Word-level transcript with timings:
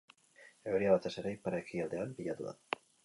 Euria, 0.71 0.95
batez 0.95 1.11
ere, 1.23 1.33
ipar-ekialdean 1.35 2.17
pilatu 2.21 2.49
da. 2.49 2.57